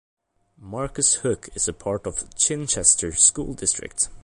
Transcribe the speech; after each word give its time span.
Marcus 0.59 1.17
Hook 1.21 1.47
is 1.53 1.67
a 1.67 1.73
part 1.73 2.07
of 2.07 2.33
Chichester 2.35 3.11
School 3.11 3.53
District. 3.53 4.09